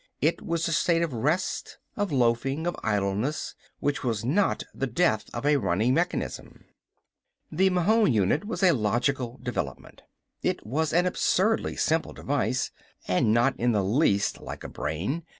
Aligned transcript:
It 0.19 0.41
was 0.41 0.67
a 0.67 0.71
state 0.73 1.03
of 1.03 1.13
rest, 1.13 1.77
of 1.95 2.11
loafing, 2.11 2.65
of 2.65 2.75
idleness, 2.81 3.53
which 3.79 4.03
was 4.03 4.25
not 4.25 4.63
the 4.73 4.87
death 4.87 5.25
of 5.31 5.45
a 5.45 5.57
running 5.57 5.93
mechanism. 5.93 6.65
The 7.51 7.69
Mahon 7.69 8.11
unit 8.11 8.43
was 8.45 8.63
a 8.63 8.71
logical 8.71 9.39
development. 9.43 10.01
It 10.41 10.65
was 10.65 10.91
an 10.91 11.05
absurdly 11.05 11.75
simple 11.75 12.13
device, 12.13 12.71
and 13.07 13.31
not 13.31 13.55
in 13.59 13.73
the 13.73 13.83
least 13.83 14.39
like 14.41 14.63
a 14.63 14.69
brain. 14.69 15.21